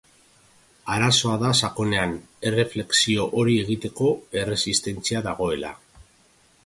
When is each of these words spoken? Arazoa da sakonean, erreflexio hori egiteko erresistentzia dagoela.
Arazoa 0.93 1.35
da 1.43 1.51
sakonean, 1.67 2.15
erreflexio 2.51 3.27
hori 3.43 3.59
egiteko 3.67 4.09
erresistentzia 4.45 5.23
dagoela. 5.29 5.73